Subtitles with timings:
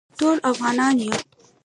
[0.19, 1.13] ټول افغانان یو